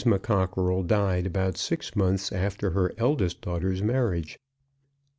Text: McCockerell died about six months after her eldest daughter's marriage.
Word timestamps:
McCockerell 0.03 0.87
died 0.87 1.27
about 1.27 1.57
six 1.57 1.95
months 1.95 2.31
after 2.31 2.71
her 2.71 2.91
eldest 2.97 3.39
daughter's 3.41 3.83
marriage. 3.83 4.39